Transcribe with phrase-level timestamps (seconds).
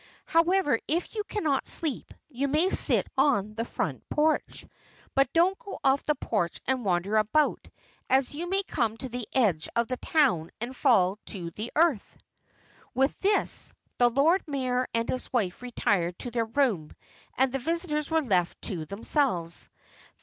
[0.25, 4.65] However, if you cannot sleep, you may sit on the front porch.
[5.13, 7.67] But don't go off the porch and wander about,
[8.09, 12.17] as you may come to the edge of the town and fall to the earth."
[12.95, 16.95] With this, the Lord High Mayor and his wife retired to their room
[17.37, 19.69] and the visitors were left to themselves.